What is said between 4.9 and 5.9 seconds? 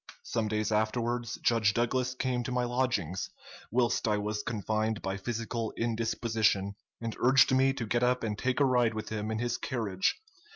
by physical